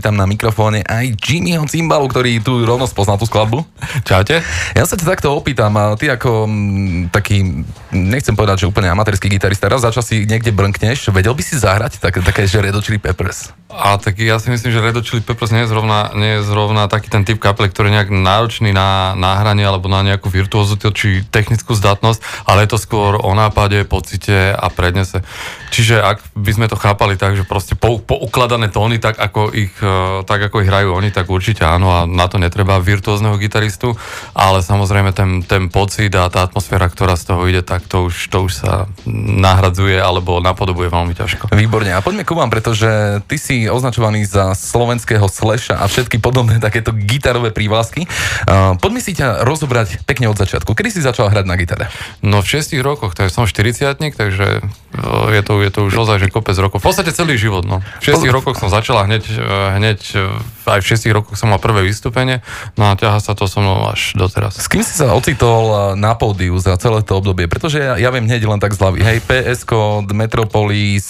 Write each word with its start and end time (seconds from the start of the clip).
vítam 0.00 0.16
na 0.16 0.24
mikrofóne 0.24 0.80
aj 0.80 1.12
Jimmyho 1.20 1.68
Cimbalu, 1.68 2.08
ktorý 2.08 2.40
tu 2.40 2.64
rovno 2.64 2.88
spoznal 2.88 3.20
tú 3.20 3.28
skladbu. 3.28 3.68
Čaute. 4.08 4.40
Ja 4.72 4.88
sa 4.88 4.96
ťa 4.96 5.04
takto 5.12 5.28
opýtam, 5.36 5.76
a 5.76 5.92
ty 5.92 6.08
ako 6.08 6.48
m, 6.48 7.12
taký, 7.12 7.68
nechcem 7.92 8.32
povedať, 8.32 8.64
že 8.64 8.70
úplne 8.72 8.88
amatérsky 8.88 9.28
gitarista, 9.28 9.68
raz 9.68 9.84
začal 9.84 10.00
si 10.00 10.24
niekde 10.24 10.56
brnkneš, 10.56 11.12
vedel 11.12 11.36
by 11.36 11.44
si 11.44 11.60
zahrať 11.60 12.00
tak, 12.00 12.16
také, 12.24 12.48
že 12.48 12.64
Red 12.64 12.72
Hot 12.72 12.88
Chili 12.88 12.96
Peppers? 12.96 13.52
A 13.68 14.00
tak 14.00 14.16
ja 14.18 14.40
si 14.40 14.48
myslím, 14.48 14.72
že 14.72 14.80
Red 14.80 14.96
Hot 14.96 15.04
Chili 15.04 15.20
Peppers 15.20 15.52
nie 15.52 15.68
je 15.68 15.70
zrovna, 15.70 16.16
nie 16.16 16.40
je 16.40 16.48
zrovna 16.48 16.88
taký 16.88 17.12
ten 17.12 17.28
typ 17.28 17.36
kapely, 17.36 17.68
ktorý 17.68 17.92
je 17.92 17.96
nejak 18.00 18.08
náročný 18.08 18.72
na 18.72 19.12
náhranie 19.20 19.68
alebo 19.68 19.92
na 19.92 20.00
nejakú 20.00 20.32
virtuozitu 20.32 20.96
či 20.96 21.28
technickú 21.28 21.76
zdatnosť, 21.76 22.48
ale 22.48 22.64
je 22.64 22.72
to 22.72 22.80
skôr 22.80 23.20
o 23.20 23.30
nápade, 23.36 23.84
pocite 23.84 24.56
a 24.56 24.66
prednese. 24.72 25.20
Čiže 25.70 26.00
ak 26.02 26.18
by 26.34 26.50
sme 26.56 26.66
to 26.72 26.80
chápali 26.80 27.20
tak, 27.20 27.36
že 27.36 27.44
proste 27.44 27.76
po, 27.76 28.00
poukladané 28.00 28.72
tóny, 28.72 28.98
tak 28.98 29.20
ako, 29.22 29.54
ich, 29.54 29.70
tak 30.24 30.50
ako 30.50 30.62
ich 30.64 30.70
hrajú 30.70 30.94
oni, 30.94 31.10
tak 31.12 31.28
určite 31.28 31.66
áno 31.66 31.92
a 31.92 32.08
na 32.08 32.26
to 32.26 32.38
netreba 32.40 32.80
virtuózneho 32.80 33.36
gitaristu, 33.36 33.94
ale 34.32 34.62
samozrejme 34.62 35.10
ten, 35.12 35.42
ten 35.44 35.68
pocit 35.68 36.12
a 36.16 36.30
tá 36.30 36.46
atmosféra, 36.46 36.88
ktorá 36.88 37.14
z 37.14 37.24
toho 37.30 37.42
ide, 37.46 37.62
tak 37.62 37.86
to 37.86 38.08
už, 38.08 38.30
to 38.30 38.46
už 38.46 38.52
sa 38.62 38.72
nahradzuje 39.40 39.98
alebo 39.98 40.38
napodobuje 40.38 40.88
veľmi 40.88 41.14
ťažko. 41.14 41.52
Výborne. 41.52 41.92
A 41.94 42.00
poďme 42.00 42.24
ku 42.24 42.34
vám, 42.34 42.48
pretože 42.48 43.20
ty 43.26 43.36
si 43.36 43.66
označovaný 43.66 44.26
za 44.26 44.56
slovenského 44.56 45.26
slasha 45.30 45.78
a 45.78 45.86
všetky 45.86 46.18
podobné 46.18 46.58
takéto 46.62 46.92
gitarové 46.94 47.50
prívlasky. 47.50 48.06
Uh, 48.46 48.76
poďme 48.78 49.00
si 49.02 49.12
ťa 49.16 49.42
rozobrať 49.42 50.04
pekne 50.04 50.30
od 50.30 50.36
začiatku. 50.36 50.72
Kedy 50.72 50.90
si 50.90 51.00
začal 51.00 51.30
hrať 51.30 51.44
na 51.46 51.56
gitare? 51.56 51.86
No 52.20 52.42
v 52.44 52.46
6 52.46 52.76
rokoch, 52.80 53.16
takže 53.16 53.32
som 53.32 53.44
40 53.48 53.98
takže 54.14 54.60
je 55.30 55.42
to, 55.42 55.62
je 55.62 55.70
to 55.70 55.80
už 55.86 55.94
ozaj, 56.06 56.18
že 56.18 56.28
kopec 56.32 56.56
rokov. 56.58 56.82
V 56.82 56.90
podstate 56.90 57.14
celý 57.14 57.38
život, 57.38 57.62
no. 57.62 57.80
V 58.02 58.10
6 58.10 58.26
rokoch 58.30 58.58
som 58.58 58.68
začala 58.68 59.06
hneď, 59.06 59.22
hneď 59.80 60.00
aj 60.68 60.80
v 60.84 60.90
6 60.92 61.16
rokoch 61.16 61.34
som 61.40 61.48
mal 61.48 61.58
prvé 61.58 61.82
vystúpenie, 61.88 62.44
no 62.76 62.92
a 62.92 62.94
ťaha 62.94 63.18
sa 63.18 63.32
to 63.32 63.48
so 63.48 63.64
mnou 63.64 63.88
až 63.88 64.12
doteraz. 64.14 64.60
S 64.60 64.68
kým 64.68 64.84
si 64.84 64.92
sa 64.92 65.16
ocitol 65.16 65.96
na 65.96 66.12
pódiu 66.14 66.60
za 66.60 66.76
celé 66.76 67.00
to 67.00 67.16
obdobie? 67.16 67.48
Pretože 67.48 67.80
ja, 67.80 67.94
ja 67.96 68.12
viem 68.12 68.28
hneď 68.28 68.44
len 68.44 68.60
tak 68.60 68.76
z 68.76 68.78
hlavy. 68.84 69.00
Hej, 69.00 69.18
PSK, 69.24 69.72
Metropolis, 70.12 71.08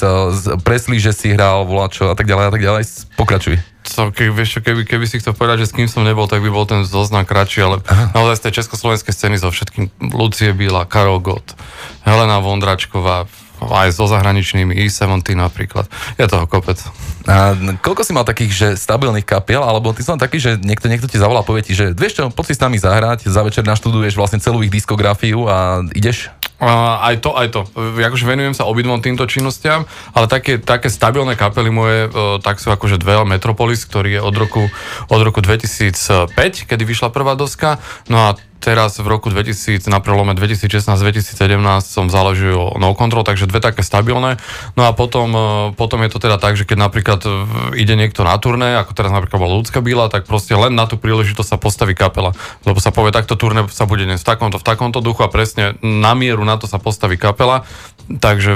Presley, 0.62 1.02
že 1.02 1.10
si 1.10 1.34
hral, 1.34 1.66
volačo 1.66 2.08
a 2.08 2.14
tak 2.14 2.30
ďalej 2.30 2.44
a 2.46 2.52
tak 2.54 2.62
ďalej. 2.62 2.82
Pokračuj. 3.18 3.56
Keby, 3.90 4.32
vieš, 4.32 4.62
keby, 4.62 4.86
keby 4.86 5.04
si 5.08 5.18
chcel 5.18 5.34
povedať, 5.34 5.66
že 5.66 5.72
s 5.72 5.74
kým 5.74 5.90
som 5.90 6.06
nebol, 6.06 6.30
tak 6.30 6.44
by 6.44 6.52
bol 6.52 6.62
ten 6.62 6.86
zoznam 6.86 7.26
kratší, 7.26 7.58
ale 7.64 7.76
Aha. 7.90 8.14
naozaj 8.14 8.38
z 8.38 8.44
tej 8.46 8.52
československej 8.62 9.12
scény 9.12 9.36
so 9.40 9.50
všetkým 9.50 9.90
Lucie 10.14 10.54
Bíla, 10.54 10.86
Karol 10.86 11.18
Gott, 11.18 11.58
Helena 12.06 12.38
Vondračková, 12.38 13.26
aj 13.60 13.92
so 13.92 14.08
zahraničnými, 14.08 14.72
E70 14.72 15.36
napríklad. 15.36 15.84
Je 16.16 16.24
toho 16.24 16.48
kopec. 16.48 16.80
A 17.28 17.52
koľko 17.84 18.02
si 18.02 18.16
mal 18.16 18.24
takých, 18.24 18.52
že 18.52 18.68
stabilných 18.80 19.28
kapiel, 19.28 19.60
alebo 19.60 19.92
ty 19.92 20.00
som 20.00 20.16
taký, 20.16 20.40
že 20.40 20.56
niekto, 20.56 20.88
niekto 20.88 21.06
ti 21.06 21.20
zavolá 21.20 21.44
a 21.44 21.46
povie 21.46 21.64
ti, 21.64 21.76
že 21.76 21.92
vieš 21.92 22.20
čo, 22.20 22.24
poď 22.32 22.44
si 22.48 22.54
s 22.56 22.62
nami 22.64 22.80
zahrať, 22.80 23.28
za 23.28 23.44
večer 23.44 23.62
naštuduješ 23.68 24.16
vlastne 24.16 24.40
celú 24.40 24.64
ich 24.64 24.72
diskografiu 24.72 25.44
a 25.44 25.84
ideš? 25.92 26.32
Uh, 26.60 27.00
aj 27.08 27.24
to, 27.24 27.32
aj 27.32 27.48
to. 27.56 27.60
Akože 27.96 28.28
venujem 28.28 28.52
sa 28.52 28.68
obidvom 28.68 29.00
týmto 29.00 29.24
činnostiam, 29.24 29.88
ale 30.12 30.28
také, 30.28 30.60
také 30.60 30.92
stabilné 30.92 31.32
kapely 31.32 31.72
moje, 31.72 32.12
uh, 32.12 32.36
tak 32.36 32.60
sú 32.60 32.68
akože 32.68 33.00
Dwell 33.00 33.24
Metropolis, 33.24 33.88
ktorý 33.88 34.16
je 34.16 34.20
od 34.20 34.36
roku, 34.36 34.68
od 35.08 35.20
roku 35.24 35.40
2005, 35.40 36.28
kedy 36.68 36.82
vyšla 36.84 37.08
prvá 37.08 37.32
doska. 37.32 37.80
No 38.12 38.28
a 38.28 38.36
teraz 38.60 39.00
v 39.00 39.08
roku 39.08 39.32
2000, 39.32 39.88
na 39.88 40.04
prelome 40.04 40.36
2016-2017 40.36 41.40
som 41.80 42.12
založil 42.12 42.76
No 42.76 42.92
Control, 42.92 43.24
takže 43.24 43.48
dve 43.48 43.64
také 43.64 43.80
stabilné. 43.80 44.36
No 44.76 44.84
a 44.84 44.92
potom, 44.92 45.28
uh, 45.32 45.46
potom 45.72 46.04
je 46.04 46.12
to 46.12 46.20
teda 46.20 46.36
tak, 46.36 46.60
že 46.60 46.68
keď 46.68 46.92
napríklad 46.92 47.20
uh, 47.24 47.32
ide 47.72 47.96
niekto 47.96 48.20
na 48.22 48.36
turné, 48.36 48.76
ako 48.76 48.92
teraz 48.92 49.10
napríklad 49.10 49.40
bola 49.40 49.56
ľudská 49.56 49.80
Bíla, 49.80 50.12
tak 50.12 50.28
proste 50.28 50.52
len 50.52 50.76
na 50.76 50.84
tú 50.84 51.00
príležitosť 51.00 51.56
sa 51.56 51.58
postaví 51.58 51.96
kapela. 51.96 52.36
Lebo 52.68 52.78
sa 52.84 52.92
povie, 52.92 53.16
takto 53.16 53.34
turné 53.34 53.64
sa 53.72 53.88
bude 53.88 54.04
dnes 54.04 54.20
v 54.20 54.28
takomto, 54.28 54.60
v 54.60 54.68
takomto 54.68 55.00
duchu 55.00 55.24
a 55.24 55.32
presne 55.32 55.80
na 55.80 56.12
mieru 56.12 56.44
na 56.50 56.58
to 56.58 56.66
sa 56.66 56.82
postaví 56.82 57.14
kapela, 57.14 57.62
takže 58.10 58.50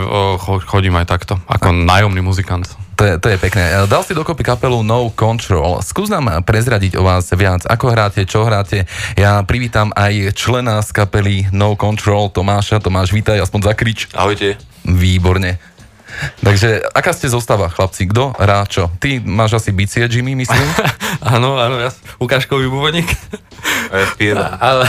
chodím 0.66 0.98
aj 0.98 1.06
takto, 1.06 1.38
ako 1.46 1.70
nájomný 1.70 2.18
muzikant. 2.26 2.66
To 2.94 3.02
je, 3.02 3.18
to 3.18 3.26
je 3.26 3.38
pekné. 3.42 3.74
Dal 3.90 4.06
si 4.06 4.14
dokopy 4.14 4.46
kapelu 4.46 4.86
No 4.86 5.10
Control. 5.10 5.82
Skús 5.82 6.06
nám 6.06 6.30
prezradiť 6.46 6.94
o 6.94 7.02
vás 7.02 7.26
viac. 7.34 7.66
Ako 7.66 7.90
hráte, 7.90 8.22
čo 8.22 8.46
hráte? 8.46 8.86
Ja 9.18 9.42
privítam 9.42 9.90
aj 9.98 10.30
člena 10.38 10.78
z 10.78 10.94
kapely 10.94 11.50
No 11.50 11.74
Control, 11.74 12.30
Tomáša. 12.30 12.78
Tomáš, 12.78 13.10
vítaj, 13.10 13.42
aspoň 13.42 13.74
zakrič. 13.74 14.06
Ahojte. 14.14 14.62
Výborne. 14.86 15.58
Takže, 16.44 16.84
aká 16.92 17.12
ste 17.12 17.30
zostava, 17.30 17.72
chlapci? 17.72 18.06
Kto 18.10 18.36
hrá 18.36 18.64
čo? 18.68 18.90
Ty 19.00 19.20
máš 19.24 19.58
asi 19.58 19.70
bicie, 19.72 20.04
Jimmy, 20.06 20.34
myslím? 20.38 20.68
áno, 21.34 21.56
áno, 21.58 21.80
ja 21.80 21.90
ukážkový 22.18 22.68
bubeník. 22.68 23.08
A 23.90 23.94
ja 24.00 24.06
spievam. 24.12 24.50
Ale, 24.60 24.86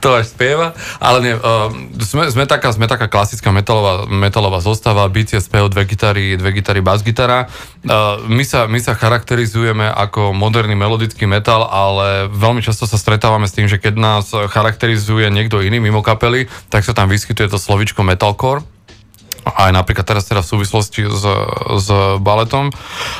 to 0.00 0.12
až 0.12 0.32
spieva, 0.32 0.76
ale 1.00 1.18
nie, 1.24 1.34
uh, 1.34 1.72
sme, 2.04 2.28
sme, 2.28 2.44
taká, 2.44 2.68
sme 2.72 2.84
taká 2.84 3.08
klasická 3.08 3.48
metalová, 3.48 4.04
metalová 4.04 4.60
zostava, 4.60 5.08
bicie, 5.08 5.40
spev, 5.40 5.72
dve 5.72 5.88
gitary, 5.88 6.36
dve 6.36 6.52
gitary, 6.60 6.84
bas 6.84 7.00
gitara. 7.00 7.48
Uh, 7.80 8.20
my, 8.28 8.44
sa, 8.44 8.68
my 8.68 8.76
sa 8.76 8.92
charakterizujeme 8.92 9.88
ako 9.88 10.36
moderný 10.36 10.76
melodický 10.76 11.24
metal, 11.24 11.64
ale 11.68 12.28
veľmi 12.28 12.60
často 12.60 12.84
sa 12.84 13.00
stretávame 13.00 13.48
s 13.48 13.56
tým, 13.56 13.68
že 13.68 13.80
keď 13.80 13.94
nás 13.96 14.28
charakterizuje 14.32 15.32
niekto 15.32 15.64
iný 15.64 15.80
mimo 15.80 16.04
kapely, 16.04 16.52
tak 16.68 16.84
sa 16.84 16.92
tam 16.92 17.08
vyskytuje 17.08 17.48
to 17.48 17.56
slovičko 17.56 18.04
metalcore 18.04 18.60
aj 19.44 19.70
napríklad 19.72 20.04
teraz 20.04 20.28
teda 20.28 20.44
v 20.44 20.50
súvislosti 20.52 21.06
s, 21.08 21.24
s 21.80 21.88
baletom, 22.20 22.68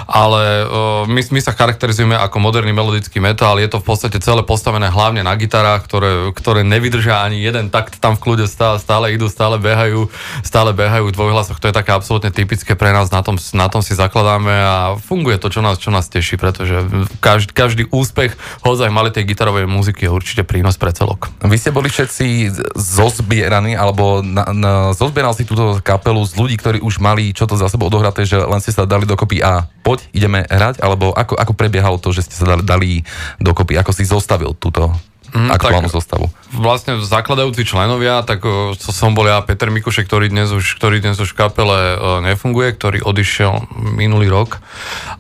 ale 0.04 0.64
uh, 0.64 1.04
my, 1.08 1.20
my 1.20 1.40
sa 1.40 1.56
charakterizujeme 1.56 2.16
ako 2.16 2.36
moderný 2.42 2.76
melodický 2.76 3.22
metal, 3.22 3.56
je 3.56 3.70
to 3.70 3.78
v 3.80 3.86
podstate 3.86 4.18
celé 4.20 4.42
postavené 4.44 4.90
hlavne 4.90 5.22
na 5.24 5.32
gitarách, 5.38 5.86
ktoré, 5.86 6.32
ktoré 6.34 6.60
nevydržia 6.66 7.22
ani 7.24 7.40
jeden 7.40 7.70
takt. 7.70 8.02
Tam 8.02 8.18
v 8.18 8.22
kľude 8.26 8.44
stále, 8.50 8.82
stále 8.82 9.14
idú, 9.14 9.30
stále 9.30 9.56
behajú, 9.56 10.10
stále 10.42 10.74
behajú 10.74 11.08
v 11.08 11.14
dvojhlasoch, 11.16 11.60
to 11.62 11.70
je 11.70 11.78
také 11.78 11.94
absolútne 11.94 12.34
typické 12.34 12.74
pre 12.74 12.90
nás, 12.90 13.14
na 13.14 13.22
tom, 13.22 13.40
na 13.56 13.70
tom 13.70 13.80
si 13.80 13.94
zakladáme 13.96 14.50
a 14.50 14.76
funguje 14.98 15.38
to, 15.40 15.48
čo 15.48 15.60
nás, 15.62 15.80
čo 15.80 15.94
nás 15.94 16.10
teší, 16.10 16.36
pretože 16.36 16.84
každý, 17.22 17.52
každý 17.54 17.82
úspech 17.94 18.34
hozaj 18.66 18.90
mali 18.90 19.14
tej 19.14 19.30
gitarovej 19.30 19.70
muziky 19.70 20.08
je 20.08 20.10
určite 20.10 20.42
prínos 20.42 20.74
pre 20.74 20.90
celok. 20.90 21.30
Vy 21.46 21.56
ste 21.56 21.70
boli 21.70 21.86
všetci 21.86 22.50
zozbieraní, 22.74 23.78
alebo 23.78 24.24
na, 24.26 24.44
na, 24.50 24.72
zozbieral 24.92 25.32
si 25.32 25.46
túto 25.46 25.78
kapelu 25.80 26.09
kapelu 26.10 26.26
z 26.26 26.34
ľudí, 26.42 26.56
ktorí 26.58 26.78
už 26.82 26.98
mali 26.98 27.30
čo 27.30 27.46
to 27.46 27.54
za 27.54 27.70
sebou 27.70 27.86
odohraté, 27.86 28.26
že 28.26 28.34
len 28.34 28.58
ste 28.58 28.74
sa 28.74 28.82
dali 28.82 29.06
dokopy 29.06 29.38
a 29.46 29.70
poď, 29.86 30.10
ideme 30.10 30.42
hrať, 30.42 30.82
alebo 30.82 31.14
ako, 31.14 31.38
ako 31.38 31.52
prebiehalo 31.54 32.02
to, 32.02 32.10
že 32.10 32.26
ste 32.26 32.34
sa 32.34 32.58
dali, 32.58 32.66
dali 32.66 32.90
dokopy, 33.38 33.78
ako 33.78 33.94
si 33.94 34.02
zostavil 34.02 34.58
túto 34.58 34.90
mm, 35.32 35.50
aktuálnu 35.54 35.88
tak, 35.90 35.96
zostavu? 36.02 36.26
Vlastne 36.50 36.98
zakladajúci 37.00 37.62
členovia, 37.62 38.22
tak 38.26 38.42
to 38.76 38.90
som 38.90 39.14
bol 39.14 39.26
ja 39.26 39.38
Peter 39.42 39.70
Mikušek, 39.70 40.06
ktorý 40.06 40.28
dnes 40.30 40.50
už, 40.50 40.76
ktorý 40.76 40.98
dnes 40.98 41.16
už 41.18 41.32
v 41.32 41.38
kapele 41.38 41.78
nefunguje, 42.26 42.74
ktorý 42.74 42.98
odišiel 43.06 43.70
minulý 43.94 44.30
rok 44.30 44.58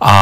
a 0.02 0.16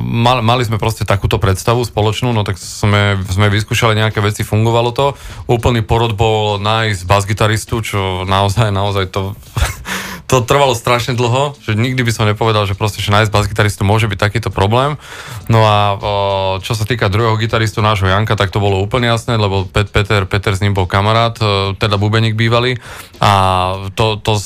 mal, 0.00 0.44
mali 0.44 0.62
sme 0.66 0.76
proste 0.76 1.08
takúto 1.08 1.40
predstavu 1.40 1.82
spoločnú, 1.86 2.34
no 2.36 2.44
tak 2.44 2.60
sme, 2.60 3.16
sme 3.30 3.48
vyskúšali 3.48 3.96
nejaké 3.96 4.20
veci, 4.20 4.44
fungovalo 4.44 4.90
to. 4.92 5.16
Úplný 5.48 5.82
porod 5.86 6.12
bol 6.14 6.60
nájsť 6.60 7.02
bas-gitaristu, 7.08 7.80
čo 7.80 8.00
naozaj, 8.28 8.68
naozaj 8.70 9.08
to 9.10 9.32
to 10.30 10.46
trvalo 10.46 10.78
strašne 10.78 11.18
dlho, 11.18 11.58
že 11.58 11.74
nikdy 11.74 12.06
by 12.06 12.12
som 12.14 12.22
nepovedal, 12.22 12.62
že 12.62 12.78
proste, 12.78 13.02
že 13.02 13.10
nájsť 13.10 13.34
bas-gitaristu 13.34 13.82
môže 13.82 14.06
byť 14.06 14.14
takýto 14.14 14.54
problém. 14.54 14.94
No 15.50 15.66
a 15.66 15.98
čo 16.62 16.78
sa 16.78 16.86
týka 16.86 17.10
druhého 17.10 17.34
gitaristu 17.34 17.82
nášho 17.82 18.06
Janka, 18.06 18.38
tak 18.38 18.54
to 18.54 18.62
bolo 18.62 18.78
úplne 18.78 19.10
jasné, 19.10 19.34
lebo 19.34 19.66
Pet, 19.66 19.90
Peter, 19.90 20.22
Peter 20.30 20.54
s 20.54 20.62
ním 20.62 20.70
bol 20.70 20.86
kamarát, 20.86 21.34
e, 21.42 21.74
teda 21.74 21.98
bubeník 21.98 22.38
bývalý 22.38 22.78
a 23.18 23.32
to, 23.98 24.22
to 24.22 24.38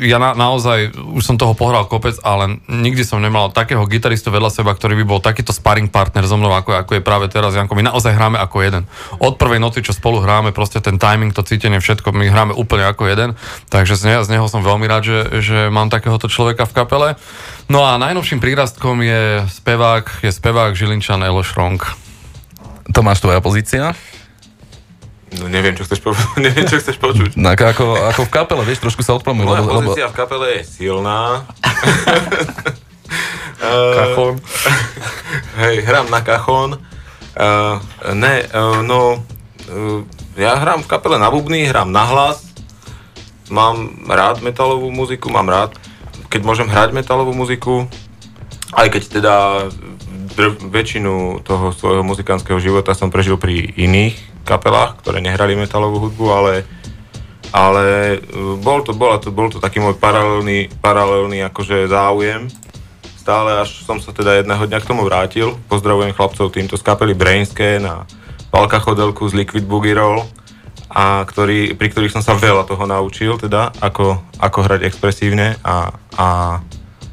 ja 0.00 0.16
na, 0.16 0.32
naozaj 0.32 0.96
už 0.96 1.20
som 1.20 1.36
toho 1.36 1.52
pohral 1.52 1.84
kopec, 1.84 2.16
ale 2.24 2.60
nikdy 2.72 3.04
som 3.04 3.20
nemal 3.20 3.52
takého 3.52 3.84
gitaristu 3.84 4.32
vedľa 4.32 4.48
seba, 4.48 4.72
ktorý 4.72 4.96
by 5.02 5.04
bol 5.04 5.20
takýto 5.20 5.52
sparring 5.52 5.92
partner 5.92 6.24
so 6.24 6.40
mnou, 6.40 6.56
ako, 6.56 6.72
ako 6.72 6.92
je 6.96 7.02
práve 7.04 7.28
teraz 7.28 7.52
Janko. 7.52 7.76
My 7.76 7.84
naozaj 7.84 8.16
hráme 8.16 8.40
ako 8.40 8.64
jeden. 8.64 8.82
Od 9.20 9.36
prvej 9.36 9.60
noci, 9.60 9.84
čo 9.84 9.92
spolu 9.92 10.24
hráme, 10.24 10.56
proste 10.56 10.80
ten 10.80 10.96
timing, 10.96 11.36
to 11.36 11.44
cítenie, 11.44 11.80
všetko, 11.82 12.16
my 12.16 12.32
hráme 12.32 12.52
úplne 12.56 12.88
ako 12.88 13.10
jeden, 13.10 13.36
takže 13.68 13.98
z, 13.98 14.02
ne, 14.08 14.16
z 14.24 14.28
neho 14.32 14.46
som 14.48 14.64
veľmi 14.64 14.88
rád, 14.88 15.01
rád, 15.02 15.10
že, 15.10 15.18
že 15.42 15.58
mám 15.66 15.90
takéhoto 15.90 16.30
človeka 16.30 16.62
v 16.70 16.72
kapele. 16.78 17.08
No 17.66 17.82
a 17.82 17.98
najnovším 17.98 18.38
prírastkom 18.38 19.02
je 19.02 19.42
spevák, 19.50 20.22
je 20.22 20.30
spevák 20.30 20.78
Žilinčan 20.78 21.26
Elo 21.26 21.42
Šronk. 21.42 21.82
Tomáš, 22.94 23.18
tvoja 23.18 23.42
pozícia? 23.42 23.98
No 25.42 25.48
neviem, 25.48 25.74
čo 25.74 25.82
chceš, 25.82 25.98
po- 25.98 26.14
neviem, 26.38 26.70
čo 26.70 26.78
chceš 26.78 27.02
počuť. 27.02 27.34
No, 27.34 27.50
ako, 27.50 27.98
ako, 28.14 28.22
v 28.28 28.30
kapele, 28.30 28.62
vieš, 28.62 28.86
trošku 28.86 29.02
sa 29.02 29.18
odpromuj. 29.18 29.48
Moja 29.48 29.66
lebo, 29.66 29.82
pozícia 29.82 30.06
lebo... 30.06 30.14
v 30.14 30.16
kapele 30.16 30.46
je 30.60 30.62
silná. 30.62 31.42
kachón. 33.96 34.34
Hej, 35.62 35.74
hrám 35.82 36.06
na 36.12 36.20
kachón. 36.22 36.70
Uh, 37.32 37.80
ne, 38.12 38.44
uh, 38.52 38.84
no, 38.84 39.24
uh, 39.72 40.04
ja 40.36 40.60
hrám 40.60 40.84
v 40.84 40.90
kapele 40.90 41.16
na 41.16 41.32
bubny, 41.32 41.64
hrám 41.64 41.88
na 41.88 42.04
hlas, 42.04 42.51
mám 43.52 44.08
rád 44.08 44.40
metalovú 44.40 44.88
muziku, 44.88 45.28
mám 45.28 45.52
rád, 45.52 45.76
keď 46.32 46.40
môžem 46.40 46.68
hrať 46.72 46.96
metalovú 46.96 47.36
muziku 47.36 47.84
aj 48.72 48.88
keď 48.88 49.02
teda 49.20 49.34
väčšinu 50.72 51.44
toho 51.44 51.76
svojho 51.76 52.00
muzikantského 52.00 52.56
života 52.56 52.96
som 52.96 53.12
prežil 53.12 53.36
pri 53.36 53.68
iných 53.76 54.16
kapelách, 54.48 55.04
ktoré 55.04 55.20
nehrali 55.20 55.52
metalovú 55.52 56.08
hudbu, 56.08 56.26
ale, 56.32 56.54
ale 57.52 58.16
uh, 58.18 58.56
bol, 58.56 58.80
to, 58.80 58.96
bola 58.96 59.20
to, 59.20 59.28
bol 59.28 59.52
to 59.52 59.60
taký 59.60 59.78
môj 59.78 60.00
paralelný, 60.00 60.72
paralelný 60.80 61.44
akože 61.52 61.84
záujem. 61.86 62.48
Stále 63.20 63.62
až 63.62 63.86
som 63.86 64.02
sa 64.02 64.10
teda 64.10 64.42
jedného 64.42 64.66
dňa 64.66 64.78
k 64.82 64.88
tomu 64.88 65.06
vrátil. 65.06 65.54
Pozdravujem 65.70 66.16
chlapcov 66.16 66.50
týmto 66.50 66.74
z 66.74 66.82
kapely 66.82 67.14
Brainscan 67.14 67.86
a 67.86 67.96
Palka 68.50 68.82
Chodelku 68.82 69.28
z 69.30 69.44
Liquid 69.44 69.62
Boogie 69.68 69.94
Roll 69.94 70.26
a 70.92 71.24
ktorý, 71.24 71.72
pri 71.72 71.88
ktorých 71.88 72.12
som 72.12 72.20
sa 72.20 72.36
veľa 72.36 72.68
toho 72.68 72.84
naučil, 72.84 73.40
teda 73.40 73.72
ako, 73.80 74.20
ako 74.36 74.58
hrať 74.60 74.80
expresívne 74.84 75.56
a, 75.64 75.88
a, 76.20 76.28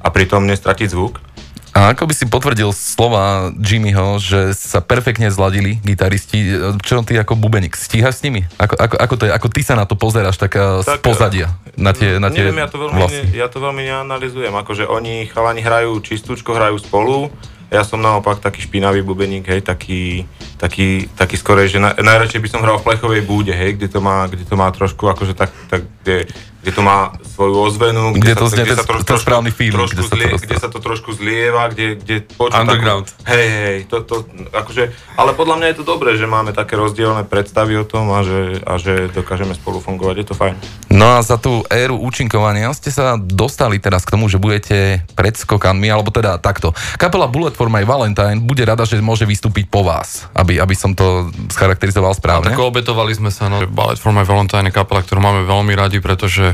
a 0.04 0.08
pritom 0.12 0.44
nestratiť 0.44 0.92
zvuk. 0.92 1.24
A 1.70 1.94
ako 1.94 2.10
by 2.10 2.14
si 2.18 2.26
potvrdil 2.28 2.76
slova 2.76 3.56
Jimmyho, 3.56 4.20
že 4.20 4.58
sa 4.58 4.84
perfektne 4.84 5.30
zladili 5.32 5.80
gitaristi, 5.80 6.60
čo 6.82 7.00
ty 7.06 7.16
ako 7.16 7.40
bubeník, 7.40 7.78
stíhaš 7.78 8.20
s 8.20 8.26
nimi? 8.26 8.44
Ako, 8.60 8.76
ako, 8.76 8.96
ako, 9.00 9.14
to 9.16 9.24
je, 9.30 9.32
ako 9.32 9.48
ty 9.54 9.62
sa 9.64 9.80
na 9.80 9.86
to 9.86 9.96
pozeráš 9.96 10.36
tak, 10.42 10.60
tak 10.60 10.84
z 10.84 10.88
pozadia? 11.00 11.48
Na 11.80 11.96
tie, 11.96 12.20
na 12.20 12.34
tie 12.34 12.52
neviem, 12.52 12.60
ja 12.60 12.68
to, 12.68 12.84
veľmi, 12.84 13.00
ne, 13.00 13.22
ja 13.32 13.48
to 13.48 13.64
veľmi 13.64 13.82
neanalizujem, 13.86 14.52
akože 14.52 14.90
oni 14.90 15.30
chalani 15.32 15.62
hrajú 15.64 16.02
čistúčko, 16.04 16.58
hrajú 16.58 16.82
spolu, 16.82 17.32
ja 17.70 17.86
som 17.86 18.02
naopak 18.02 18.42
taký 18.42 18.66
špinavý 18.66 19.06
bubeník, 19.06 19.46
hej, 19.46 19.62
taký, 19.62 20.26
taký, 20.58 21.06
taký 21.14 21.36
skorej, 21.38 21.78
že 21.78 21.80
na, 21.80 21.94
najradšej 21.94 22.42
by 22.42 22.50
som 22.50 22.64
hral 22.66 22.82
v 22.82 22.86
plechovej 22.90 23.22
búde, 23.22 23.54
hej, 23.54 23.78
kde 23.78 23.88
to 23.94 24.02
má, 24.02 24.26
kde 24.26 24.42
to 24.42 24.58
má 24.58 24.74
trošku 24.74 25.06
akože 25.06 25.38
tak, 25.38 25.54
tak 25.70 25.86
kde, 26.02 26.26
kde 26.60 26.72
to 26.76 26.82
má 26.84 27.16
svoju 27.24 27.56
ozvenu, 27.56 28.12
kde, 28.12 28.20
kde 28.20 28.34
sa, 28.36 28.40
to 28.40 28.46
znie, 28.52 28.64
kde 28.68 28.76
sa 28.76 28.86
troš, 28.86 29.02
trošku, 29.08 29.24
správny 29.24 29.52
feeling, 29.56 29.80
trošku 29.80 29.96
kde, 29.96 30.12
zlie, 30.12 30.28
sa 30.28 30.36
to 30.36 30.44
kde 30.44 30.56
sa 30.60 30.70
to 30.70 30.80
trošku 30.84 31.10
zlieva, 31.16 31.64
kde, 31.72 31.88
kde 31.96 32.16
počuť 32.36 32.60
Underground. 32.60 33.08
Takú, 33.08 33.32
hej, 33.32 33.48
hej, 33.48 33.78
to, 33.88 33.98
to, 34.04 34.16
akože, 34.52 34.84
ale 35.16 35.32
podľa 35.40 35.56
mňa 35.56 35.68
je 35.72 35.78
to 35.80 35.86
dobré, 35.88 36.20
že 36.20 36.28
máme 36.28 36.52
také 36.52 36.76
rozdielne 36.76 37.24
predstavy 37.24 37.80
o 37.80 37.88
tom 37.88 38.12
a 38.12 38.28
že, 38.28 38.60
a 38.68 38.76
že 38.76 39.08
dokážeme 39.08 39.56
spolu 39.56 39.80
fungovať, 39.80 40.16
je 40.20 40.28
to 40.28 40.36
fajn. 40.36 40.56
No 40.92 41.16
a 41.16 41.24
za 41.24 41.40
tú 41.40 41.64
éru 41.72 41.96
účinkovania 41.96 42.76
ste 42.76 42.92
sa 42.92 43.16
dostali 43.16 43.80
teraz 43.80 44.04
k 44.04 44.20
tomu, 44.20 44.28
že 44.28 44.36
budete 44.36 45.08
pred 45.16 45.40
skokanmi, 45.40 45.88
alebo 45.88 46.12
teda 46.12 46.44
takto. 46.44 46.76
Kapela 47.00 47.32
Bullet 47.32 47.56
for 47.56 47.72
My 47.72 47.88
Valentine 47.88 48.44
bude 48.44 48.68
rada, 48.68 48.84
že 48.84 49.00
môže 49.00 49.24
vystúpiť 49.24 49.72
po 49.72 49.88
vás, 49.88 50.28
aby, 50.36 50.60
aby 50.60 50.76
som 50.76 50.92
to 50.92 51.32
scharakterizoval 51.56 52.12
správne. 52.12 52.52
A 52.52 52.58
tak 52.58 52.60
obetovali 52.60 53.16
sme 53.16 53.32
sa, 53.32 53.48
no, 53.48 53.64
Bullet 53.64 53.96
for 53.96 54.12
My 54.12 54.28
Valentine 54.28 54.68
je 54.68 54.76
kapela, 54.76 55.00
ktorú 55.00 55.24
máme 55.24 55.48
veľmi 55.48 55.74
radi, 55.78 56.04
pretože 56.04 56.49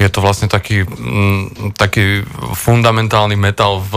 je 0.00 0.08
to 0.10 0.18
vlastne 0.18 0.50
taký, 0.50 0.84
m, 0.84 1.48
mm, 1.48 1.78
taký 1.78 2.24
fundamentálny 2.56 3.38
metal 3.38 3.80
v 3.80 3.92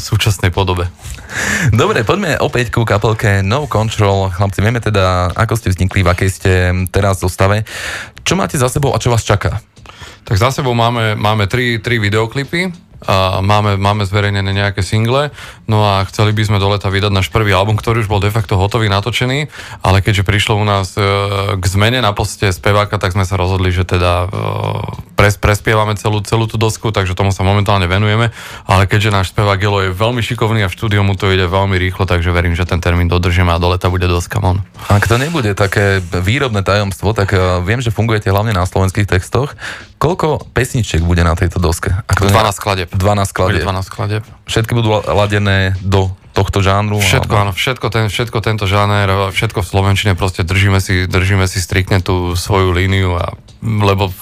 súčasnej 0.00 0.50
podobe. 0.54 0.88
Dobre, 1.70 2.02
poďme 2.02 2.40
opäť 2.42 2.74
ku 2.74 2.82
kapelke 2.82 3.44
No 3.46 3.70
Control. 3.70 4.34
Chlapci, 4.34 4.58
vieme 4.64 4.82
teda, 4.82 5.30
ako 5.34 5.54
ste 5.54 5.70
vznikli, 5.70 6.02
v 6.02 6.10
akej 6.10 6.30
ste 6.30 6.52
teraz 6.90 7.22
zostave. 7.22 7.62
Čo 8.26 8.34
máte 8.34 8.58
za 8.58 8.66
sebou 8.66 8.90
a 8.94 9.02
čo 9.02 9.14
vás 9.14 9.22
čaká? 9.22 9.62
Tak 10.26 10.36
za 10.36 10.50
sebou 10.50 10.74
máme, 10.74 11.14
máme 11.14 11.46
tri, 11.46 11.78
tri 11.78 12.02
videoklipy 12.02 12.89
a 13.00 13.40
máme, 13.40 13.80
máme 13.80 14.04
zverejnené 14.04 14.52
nejaké 14.52 14.84
single, 14.84 15.32
no 15.64 15.80
a 15.80 16.04
chceli 16.04 16.36
by 16.36 16.42
sme 16.44 16.58
do 16.60 16.68
leta 16.68 16.92
vydať 16.92 17.12
náš 17.12 17.32
prvý 17.32 17.56
album, 17.56 17.80
ktorý 17.80 18.04
už 18.04 18.12
bol 18.12 18.20
de 18.20 18.28
facto 18.28 18.60
hotový, 18.60 18.92
natočený, 18.92 19.48
ale 19.80 20.04
keďže 20.04 20.26
prišlo 20.28 20.60
u 20.60 20.64
nás 20.68 20.92
e, 20.96 21.02
k 21.56 21.64
zmene 21.64 22.04
na 22.04 22.12
poste 22.12 22.52
speváka, 22.52 23.00
tak 23.00 23.16
sme 23.16 23.24
sa 23.24 23.40
rozhodli, 23.40 23.72
že 23.72 23.88
teda 23.88 24.28
e, 24.28 25.09
pres, 25.20 25.36
prespievame 25.36 25.92
celú, 26.00 26.24
celú 26.24 26.48
tú 26.48 26.56
dosku, 26.56 26.88
takže 26.88 27.12
tomu 27.12 27.28
sa 27.28 27.44
momentálne 27.44 27.84
venujeme, 27.84 28.32
ale 28.64 28.88
keďže 28.88 29.10
náš 29.12 29.26
spevák 29.36 29.60
Gelo 29.60 29.84
je 29.84 29.90
veľmi 29.92 30.24
šikovný 30.24 30.64
a 30.64 30.72
v 30.72 30.74
štúdiu 30.74 31.04
mu 31.04 31.12
to 31.12 31.28
ide 31.28 31.44
veľmi 31.44 31.76
rýchlo, 31.76 32.08
takže 32.08 32.32
verím, 32.32 32.56
že 32.56 32.64
ten 32.64 32.80
termín 32.80 33.12
dodržíme 33.12 33.52
a 33.52 33.60
do 33.60 33.68
leta 33.68 33.92
bude 33.92 34.08
doska 34.08 34.40
von. 34.40 34.64
Ak 34.88 35.04
to 35.04 35.20
nebude 35.20 35.52
také 35.52 36.00
výrobné 36.00 36.64
tajomstvo, 36.64 37.12
tak 37.12 37.36
uh, 37.36 37.60
viem, 37.60 37.84
že 37.84 37.92
fungujete 37.92 38.32
hlavne 38.32 38.56
na 38.56 38.64
slovenských 38.64 39.04
textoch. 39.04 39.52
Koľko 40.00 40.48
pesničiek 40.56 41.04
bude 41.04 41.20
na 41.20 41.36
tejto 41.36 41.60
doske? 41.60 41.92
Ako 42.08 42.32
12 42.32 42.56
skladeb. 42.56 42.88
12 42.88 43.28
skladeb. 43.28 43.60
12 43.60 43.84
skladeb. 43.84 44.22
Všetky 44.48 44.72
budú 44.72 45.04
ladené 45.04 45.76
do 45.84 46.08
tohto 46.32 46.64
žánru? 46.64 47.02
Všetko, 47.02 47.34
alebo... 47.36 47.42
áno, 47.44 47.52
všetko, 47.52 47.86
ten, 47.92 48.04
všetko 48.08 48.38
tento 48.40 48.64
žáner, 48.64 49.34
všetko 49.34 49.60
v 49.60 49.66
Slovenčine, 49.66 50.12
proste 50.16 50.46
držíme 50.46 50.80
si, 50.80 51.04
držíme 51.04 51.44
si 51.44 51.58
striktne 51.60 52.00
tú 52.00 52.32
svoju 52.38 52.72
líniu, 52.72 53.18
a, 53.18 53.34
lebo 53.60 54.14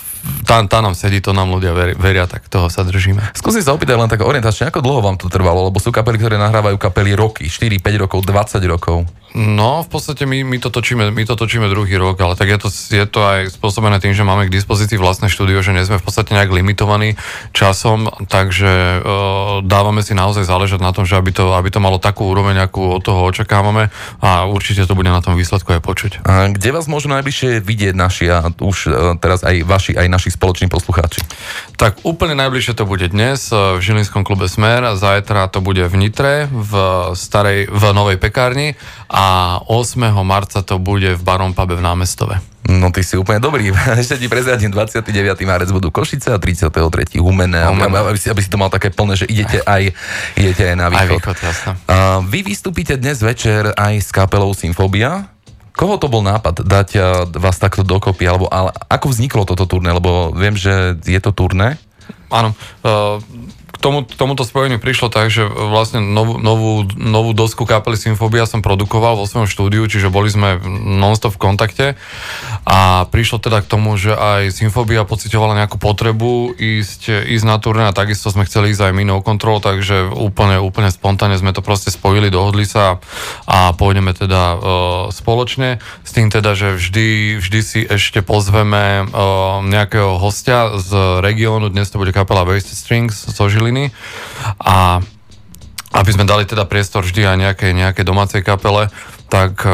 tá, 0.49 0.65
tá 0.65 0.79
nám 0.81 0.97
sedí, 0.97 1.21
to 1.21 1.37
nám 1.37 1.53
ľudia 1.53 1.73
veria, 1.77 1.97
veria, 1.97 2.25
tak 2.25 2.49
toho 2.49 2.73
sa 2.73 2.83
držíme. 2.85 3.37
Skúsim 3.37 3.61
sa 3.61 3.77
opýtať 3.77 3.97
len 4.01 4.11
tak 4.11 4.25
orientačne, 4.25 4.73
ako 4.73 4.81
dlho 4.81 5.01
vám 5.05 5.17
to 5.21 5.29
trvalo, 5.29 5.69
lebo 5.69 5.77
sú 5.77 5.93
kapely, 5.93 6.17
ktoré 6.17 6.37
nahrávajú 6.41 6.81
kapely 6.81 7.13
roky, 7.13 7.47
4, 7.47 7.79
5 7.79 8.03
rokov, 8.03 8.25
20 8.25 8.59
rokov. 8.67 9.05
No, 9.37 9.85
v 9.85 9.89
podstate 9.93 10.25
my, 10.25 10.41
my, 10.41 10.57
to 10.57 10.73
točíme, 10.73 11.13
my 11.13 11.25
to 11.29 11.37
točíme 11.37 11.69
druhý 11.69 12.01
rok, 12.01 12.17
ale 12.25 12.33
tak 12.33 12.49
je 12.49 12.59
to, 12.59 12.69
je 12.73 13.05
to 13.05 13.21
aj 13.21 13.41
spôsobené 13.53 14.01
tým, 14.01 14.17
že 14.17 14.25
máme 14.25 14.49
k 14.49 14.55
dispozícii 14.57 14.97
vlastné 14.97 15.29
štúdio, 15.29 15.61
že 15.61 15.77
nie 15.77 15.85
sme 15.85 16.01
v 16.01 16.05
podstate 16.09 16.33
nejak 16.33 16.49
limitovaní 16.49 17.13
časom, 17.53 18.09
takže 18.25 19.05
uh, 19.05 19.61
dávame 19.61 20.01
si 20.01 20.17
naozaj 20.17 20.49
záležať 20.49 20.81
na 20.81 20.97
tom, 20.97 21.05
že 21.05 21.21
aby 21.21 21.37
to, 21.37 21.53
aby 21.53 21.69
to 21.69 21.77
malo 21.77 22.01
takú 22.01 22.25
úroveň, 22.25 22.57
akú 22.57 22.99
od 22.99 23.05
toho 23.05 23.29
očakávame 23.29 23.93
a 24.25 24.49
určite 24.49 24.89
to 24.89 24.97
bude 24.97 25.13
na 25.13 25.21
tom 25.21 25.37
výsledku 25.37 25.77
aj 25.77 25.85
počuť. 25.85 26.13
A 26.25 26.49
kde 26.49 26.73
vás 26.73 26.89
môžu 26.89 27.13
najbližšie 27.13 27.61
vidieť 27.61 27.95
naši 27.95 28.33
a 28.33 28.49
už 28.49 28.77
uh, 28.89 28.93
teraz 29.21 29.45
aj 29.45 29.61
vaši, 29.63 29.93
aj 29.93 30.09
naši 30.09 30.18
spoloční 30.27 30.67
poslucháči? 30.67 31.23
Tak 31.79 32.03
úplne 32.03 32.35
najbližšie 32.35 32.75
to 32.75 32.83
bude 32.83 33.07
dnes 33.07 33.55
v 33.55 33.79
Žilinskom 33.79 34.27
klube 34.27 34.51
Smer, 34.51 34.83
zajtra 34.99 35.47
to 35.47 35.63
bude 35.63 35.87
v 35.87 35.95
Nitre, 35.95 36.51
v 36.51 36.73
starej, 37.15 37.71
v 37.71 37.83
novej 37.95 38.19
pekárni 38.19 38.75
a 39.07 39.63
8. 39.63 40.11
marca 40.27 40.67
to 40.67 40.83
bude 40.83 41.15
v 41.15 41.23
Barom 41.23 41.55
Pube 41.55 41.79
v 41.79 41.83
námestove. 41.87 42.43
No 42.69 42.93
ty 42.93 43.01
si 43.01 43.17
úplne 43.17 43.41
dobrý. 43.41 43.73
Ešte 44.03 44.21
ti 44.21 44.29
prezradím, 44.29 44.69
29. 44.69 45.09
marec 45.49 45.73
budú 45.73 45.89
Košice 45.89 46.37
a 46.37 46.39
33. 46.39 47.17
Humené. 47.17 47.65
Aby 47.65 48.21
si, 48.21 48.29
aby 48.29 48.45
si 48.45 48.53
to 48.53 48.61
mal 48.61 48.69
také 48.69 48.93
plné, 48.93 49.17
že 49.17 49.25
idete 49.25 49.65
aj, 49.65 49.97
idete 50.37 50.69
aj 50.69 50.77
na 50.77 50.93
východ. 50.93 51.01
Aj 51.01 51.09
východ, 51.17 51.37
jasne. 51.41 51.73
Uh, 51.89 52.21
vy 52.29 52.45
vystúpite 52.45 52.93
dnes 53.01 53.25
večer 53.25 53.73
aj 53.73 53.95
s 54.05 54.13
kapelou 54.13 54.53
Symfobia. 54.53 55.33
Koho 55.79 55.95
to 55.95 56.11
bol 56.11 56.27
nápad 56.27 56.67
dať 56.67 56.89
vás 57.39 57.55
takto 57.63 57.87
dokopy? 57.87 58.27
Alebo 58.27 58.51
ale, 58.51 58.75
ako 58.91 59.15
vzniklo 59.15 59.47
toto 59.47 59.63
turné? 59.71 59.95
Lebo 59.95 60.35
viem, 60.35 60.59
že 60.59 60.99
je 61.07 61.21
to 61.23 61.31
turné. 61.31 61.79
Áno. 62.35 62.51
Uh, 62.83 63.23
tomu, 63.79 64.03
tomuto 64.05 64.43
spojeniu 64.43 64.83
prišlo 64.83 65.09
tak, 65.11 65.31
že 65.31 65.47
vlastne 65.47 66.03
novú, 66.03 66.39
novú, 66.39 66.85
novú 66.99 67.31
dosku 67.33 67.63
kapely 67.65 67.95
Symfobia 67.95 68.45
som 68.45 68.63
produkoval 68.63 69.15
vo 69.15 69.27
svojom 69.27 69.47
štúdiu, 69.47 69.87
čiže 69.87 70.11
boli 70.11 70.31
sme 70.31 70.59
non-stop 70.99 71.39
v 71.39 71.43
kontakte. 71.43 71.87
A 72.67 73.07
prišlo 73.09 73.39
teda 73.39 73.63
k 73.63 73.71
tomu, 73.71 73.95
že 73.95 74.15
aj 74.15 74.51
Symfobia 74.53 75.07
pocitovala 75.07 75.55
nejakú 75.55 75.79
potrebu 75.79 76.59
ísť, 76.59 77.31
ísť 77.31 77.45
na 77.47 77.57
turné 77.63 77.87
a 77.87 77.97
takisto 77.97 78.29
sme 78.35 78.45
chceli 78.45 78.75
ísť 78.75 78.91
aj 78.91 78.93
my 78.93 79.05
no 79.07 79.17
control, 79.23 79.63
takže 79.63 80.11
úplne, 80.11 80.59
úplne 80.59 80.91
spontánne 80.91 81.39
sme 81.39 81.55
to 81.55 81.63
proste 81.63 81.95
spojili, 81.95 82.35
dohodli 82.35 82.67
sa 82.67 82.99
a 83.47 83.73
pôjdeme 83.73 84.11
teda 84.13 84.43
uh, 84.55 84.61
spoločne. 85.15 85.79
S 86.03 86.11
tým 86.13 86.29
teda, 86.29 86.59
že 86.59 86.75
vždy, 86.75 87.39
vždy 87.39 87.61
si 87.63 87.81
ešte 87.87 88.21
pozveme 88.27 89.07
uh, 89.07 89.63
nejakého 89.63 90.19
hostia 90.19 90.77
z 90.77 91.23
regiónu, 91.23 91.71
dnes 91.71 91.89
to 91.89 92.03
bude 92.03 92.11
kapela 92.11 92.43
Wasted 92.43 92.77
Strings 92.77 93.29
zo 93.29 93.47
Žiliny 93.69 93.93
a 94.65 95.05
aby 95.89 96.11
sme 96.13 96.25
dali 96.25 96.49
teda 96.49 96.65
priestor 96.65 97.05
vždy 97.05 97.29
aj 97.29 97.37
nejakej, 97.37 97.73
nejakej 97.73 98.05
domácej 98.05 98.41
kapele, 98.45 98.93
tak 99.29 99.61
uh, 99.65 99.73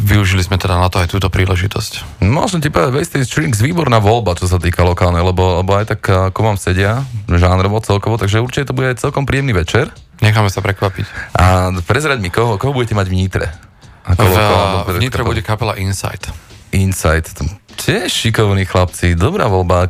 využili 0.00 0.40
sme 0.40 0.56
teda 0.56 0.80
na 0.80 0.88
to 0.88 1.00
aj 1.00 1.12
túto 1.12 1.28
príležitosť. 1.28 2.20
Môžem 2.24 2.64
ti 2.64 2.72
povedať, 2.72 2.96
Wasted 2.96 3.24
Strings, 3.28 3.60
výborná 3.60 4.00
voľba, 4.00 4.36
čo 4.36 4.48
sa 4.48 4.56
týka 4.56 4.84
lokálnej, 4.84 5.20
lebo, 5.20 5.60
lebo 5.64 5.76
aj 5.76 5.96
tak 5.96 6.00
ako 6.32 6.40
vám 6.40 6.56
sedia, 6.60 7.04
žánrovo 7.28 7.80
celkovo, 7.84 8.16
takže 8.16 8.40
určite 8.40 8.72
to 8.72 8.76
bude 8.76 8.96
celkom 8.96 9.28
príjemný 9.28 9.56
večer. 9.56 9.92
Necháme 10.24 10.48
sa 10.48 10.64
prekvapiť. 10.64 11.36
A 11.36 11.76
prezrať 11.84 12.20
mi, 12.20 12.32
koho, 12.32 12.56
koho 12.56 12.72
budete 12.72 12.96
mať 12.96 13.12
v 13.12 13.16
Nitre? 13.16 13.46
Ako 14.08 14.22
v, 14.22 14.36
v 14.96 14.98
Nitre 15.02 15.20
bude 15.24 15.44
kapela 15.44 15.76
Insight. 15.76 16.32
Insight, 16.72 17.32
Tiež 17.76 18.08
šikovní 18.08 18.64
chlapci, 18.64 19.12
dobrá 19.12 19.52
voľba. 19.52 19.86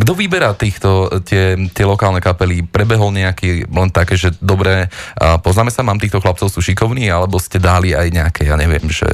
Kto 0.00 0.12
vyberá 0.16 0.56
týchto, 0.56 1.20
tie, 1.22 1.54
tie 1.70 1.84
lokálne 1.84 2.24
kapely? 2.24 2.64
Prebehol 2.64 3.12
nejaký 3.12 3.68
len 3.68 3.92
také, 3.92 4.16
že 4.16 4.32
dobre, 4.40 4.88
poznáme 5.20 5.68
sa, 5.68 5.84
mám 5.84 6.00
týchto 6.00 6.24
chlapcov, 6.24 6.48
sú 6.48 6.64
šikovní, 6.64 7.06
alebo 7.12 7.36
ste 7.36 7.60
dali 7.60 7.92
aj 7.92 8.08
nejaké, 8.08 8.48
ja 8.48 8.56
neviem, 8.56 8.88
že 8.88 9.04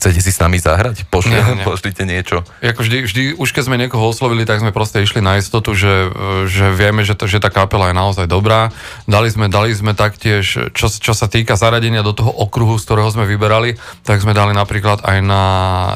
chcete 0.00 0.18
si 0.24 0.32
s 0.32 0.40
nami 0.40 0.56
zahrať? 0.56 1.04
Pošli, 1.12 1.36
nie, 1.36 1.60
nie. 1.60 1.64
Pošlite 1.68 2.08
niečo. 2.08 2.40
Jako 2.64 2.80
vždy, 2.80 2.98
vždy, 3.04 3.22
už 3.36 3.48
keď 3.52 3.62
sme 3.68 3.76
niekoho 3.76 4.08
oslovili, 4.08 4.48
tak 4.48 4.64
sme 4.64 4.72
proste 4.72 5.04
išli 5.04 5.20
na 5.20 5.36
istotu, 5.36 5.76
že, 5.76 6.08
že 6.48 6.72
vieme, 6.72 7.04
že, 7.04 7.12
to, 7.12 7.28
že 7.28 7.38
tá 7.38 7.52
kapela 7.52 7.92
je 7.92 8.00
naozaj 8.00 8.26
dobrá. 8.26 8.72
Dali 9.04 9.28
sme, 9.28 9.52
dali 9.52 9.76
sme 9.76 9.92
taktiež, 9.92 10.72
čo, 10.72 10.86
čo 10.88 11.12
sa 11.12 11.28
týka 11.28 11.54
zaradenia 11.54 12.00
do 12.00 12.16
toho 12.16 12.32
okruhu, 12.32 12.80
z 12.80 12.88
ktorého 12.88 13.12
sme 13.12 13.28
vyberali, 13.28 13.76
tak 14.08 14.24
sme 14.24 14.32
dali 14.32 14.56
napríklad 14.56 15.04
aj 15.04 15.18
na 15.20 15.44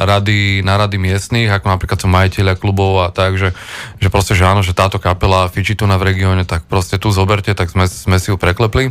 rady, 0.04 0.60
na 0.60 0.76
rady 0.76 1.00
miest 1.00 1.29
miestných, 1.30 1.54
ako 1.54 1.66
napríklad 1.70 1.98
sú 2.02 2.08
majiteľia 2.10 2.58
klubov 2.58 3.06
a 3.06 3.14
tak, 3.14 3.38
že, 3.38 3.54
že 4.02 4.10
proste, 4.10 4.34
že 4.34 4.42
áno, 4.42 4.66
že 4.66 4.74
táto 4.74 4.98
kapela 4.98 5.46
fičí 5.46 5.78
tu 5.78 5.86
na 5.86 5.94
v 5.94 6.10
regióne, 6.10 6.42
tak 6.42 6.66
proste 6.66 6.98
tu 6.98 7.14
zoberte, 7.14 7.54
tak 7.54 7.70
sme, 7.70 7.86
sme 7.86 8.18
si 8.18 8.34
ju 8.34 8.36
preklepli. 8.36 8.90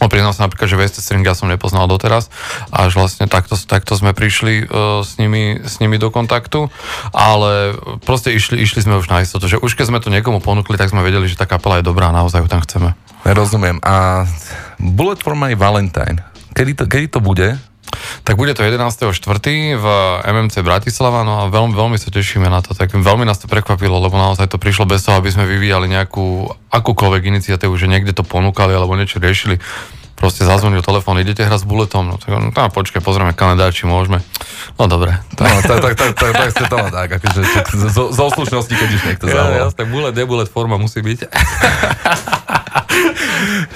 Priznal 0.00 0.32
sa 0.32 0.48
napríklad, 0.48 0.64
že 0.64 0.80
West 0.80 0.96
String 0.96 1.20
ja 1.20 1.36
som 1.36 1.44
nepoznal 1.44 1.84
doteraz, 1.84 2.32
až 2.72 2.96
vlastne 2.96 3.28
takto, 3.28 3.52
takto 3.52 3.92
sme 3.92 4.16
prišli 4.16 4.64
uh, 4.64 5.04
s, 5.04 5.20
nimi, 5.20 5.60
s 5.60 5.76
nimi 5.76 6.00
do 6.00 6.08
kontaktu, 6.08 6.72
ale 7.12 7.76
proste 8.08 8.32
išli, 8.32 8.64
išli 8.64 8.80
sme 8.80 8.96
už 8.96 9.12
na 9.12 9.20
istotu, 9.20 9.44
že 9.44 9.60
už 9.60 9.76
keď 9.76 9.92
sme 9.92 10.00
to 10.00 10.08
niekomu 10.08 10.40
ponúkli, 10.40 10.80
tak 10.80 10.88
sme 10.88 11.04
vedeli, 11.04 11.28
že 11.28 11.36
tá 11.36 11.44
kapela 11.44 11.84
je 11.84 11.84
dobrá 11.84 12.08
a 12.08 12.16
naozaj 12.16 12.40
ju 12.40 12.48
tam 12.48 12.64
chceme. 12.64 12.96
Rozumiem. 13.28 13.76
A 13.84 14.24
Bullet 14.80 15.20
for 15.20 15.36
my 15.36 15.52
Valentine, 15.52 16.24
kedy 16.56 16.80
to, 16.80 16.84
kedy 16.88 17.06
to 17.12 17.20
bude? 17.20 17.60
Tak 18.22 18.38
bude 18.38 18.54
to 18.54 18.62
11.4. 18.62 19.18
v 19.76 19.86
MMC 20.22 20.54
Bratislava, 20.62 21.26
no 21.26 21.42
a 21.42 21.52
veľmi, 21.52 21.74
veľmi 21.74 21.96
sa 21.98 22.14
tešíme 22.14 22.46
na 22.46 22.62
to. 22.62 22.72
Tak 22.72 22.94
veľmi 22.94 23.24
nás 23.26 23.42
to 23.42 23.50
prekvapilo, 23.50 23.98
lebo 23.98 24.14
naozaj 24.16 24.50
to 24.50 24.58
prišlo 24.58 24.86
bez 24.86 25.04
toho, 25.04 25.18
aby 25.18 25.30
sme 25.32 25.48
vyvíjali 25.48 25.90
nejakú 25.90 26.50
akúkoľvek 26.70 27.22
iniciatívu, 27.30 27.74
že 27.74 27.90
niekde 27.90 28.14
to 28.14 28.22
ponúkali 28.22 28.72
alebo 28.72 28.94
niečo 28.94 29.18
riešili. 29.18 29.58
Proste 30.20 30.44
zazvonil 30.44 30.84
telefón, 30.84 31.16
idete 31.16 31.48
hrať 31.48 31.64
s 31.64 31.66
buletom, 31.66 32.04
no 32.12 32.20
tak 32.20 32.28
no, 32.36 32.52
tá, 32.52 32.68
počkaj, 32.68 33.00
pozrieme 33.00 33.32
kalendár, 33.32 33.72
či 33.72 33.88
môžeme. 33.88 34.20
No 34.76 34.84
dobre. 34.84 35.16
Tak, 35.32 35.48
no, 35.48 35.58
tak, 35.64 35.78
tak, 35.80 35.94
tak, 35.96 36.12
tak, 36.12 36.32
tak 36.36 36.48
ste 36.52 36.64
to 36.68 36.76
tak, 36.92 37.08
akože 37.16 37.40
zo, 37.88 38.04
zo 38.12 38.26
slušnosti, 38.28 38.74
keď 38.76 38.88
už 39.00 39.02
niekto 39.08 39.24
zavolal. 39.32 39.56
Ja, 39.56 39.64
jasne, 39.72 39.84
bulet, 39.88 40.12
debulet 40.12 40.52
forma 40.52 40.76
musí 40.76 41.00
byť. 41.00 41.24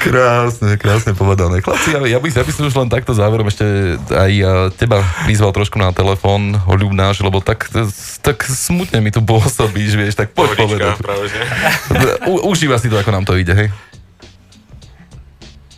krásne, 0.05 0.77
krásne 0.77 1.13
povedané. 1.17 1.65
Chlapci, 1.65 1.97
ja, 1.97 2.01
ja, 2.05 2.19
by, 2.21 2.29
ja 2.29 2.45
by 2.45 2.53
som 2.53 2.69
už 2.69 2.77
len 2.77 2.93
takto 2.93 3.17
záverom 3.17 3.49
ešte 3.49 3.97
aj 4.13 4.33
teba 4.77 5.01
vyzval 5.25 5.57
trošku 5.57 5.81
na 5.81 5.97
telefón, 5.97 6.61
ľubnáš, 6.69 7.25
lebo 7.25 7.41
tak, 7.41 7.73
tak 8.21 8.45
smutne 8.45 9.01
mi 9.01 9.09
tu 9.09 9.25
pôsobíš, 9.25 9.97
vieš, 9.97 10.15
tak 10.21 10.37
poď 10.37 10.61
povedať. 10.61 11.01
U, 12.29 12.53
užíva 12.53 12.77
si 12.77 12.93
to, 12.93 13.01
ako 13.01 13.11
nám 13.17 13.25
to 13.25 13.41
ide, 13.41 13.57
hej? 13.57 13.69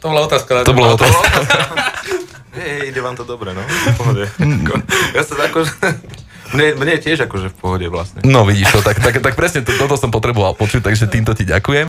To 0.06 0.14
bola 0.14 0.22
otázka. 0.30 0.50
To 0.62 0.72
bola 0.72 0.88
otázka. 0.94 1.26
Hej, 2.56 2.94
ide 2.94 3.00
vám 3.02 3.18
to 3.18 3.26
dobre, 3.26 3.52
no, 3.52 3.60
v 3.60 3.94
pohode. 4.00 4.24
Ja 5.12 5.20
sa 5.26 5.36
ako, 5.44 5.68
mne, 6.56 6.72
mne 6.80 6.96
tiež 6.96 7.28
akože 7.28 7.52
v 7.52 7.56
pohode 7.60 7.86
vlastne. 7.92 8.24
No 8.24 8.48
vidíš 8.48 8.72
to, 8.72 8.80
tak, 8.80 8.96
tak, 8.96 9.20
tak 9.20 9.34
presne 9.36 9.60
to, 9.60 9.76
toto 9.76 10.00
som 10.00 10.08
potreboval 10.08 10.56
počuť, 10.56 10.88
takže 10.88 11.04
týmto 11.12 11.36
ti 11.36 11.44
ďakujem. 11.44 11.84